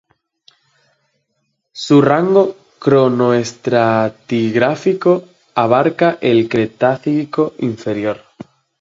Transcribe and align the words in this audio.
Su 1.73 2.01
rango 2.01 2.55
cronoestratigráfico 2.79 5.25
abarca 5.53 6.17
el 6.21 6.49
Cretácico 6.49 7.53
inferior. 7.59 8.19